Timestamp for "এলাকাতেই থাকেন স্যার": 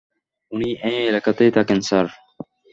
1.07-2.05